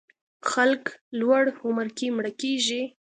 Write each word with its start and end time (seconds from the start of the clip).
خلک 0.51 0.83
لوړ 1.19 1.43
عمر 1.65 1.87
کې 1.97 2.07
مړه 2.15 2.31
کېږي. 2.41 2.81